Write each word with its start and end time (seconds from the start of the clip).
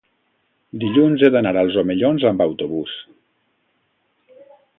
dilluns 0.83 1.25
he 1.27 1.29
d'anar 1.35 1.51
als 1.63 1.77
Omellons 1.83 2.25
amb 2.31 2.45
autobús. 2.47 2.97